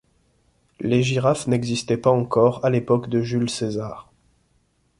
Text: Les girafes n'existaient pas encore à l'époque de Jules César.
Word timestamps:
Les 0.79 1.03
girafes 1.03 1.45
n'existaient 1.45 1.95
pas 1.95 2.09
encore 2.09 2.65
à 2.65 2.71
l'époque 2.71 3.07
de 3.07 3.21
Jules 3.21 3.51
César. 3.51 4.11